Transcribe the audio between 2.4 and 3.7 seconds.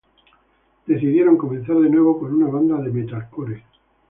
banda de metalcore.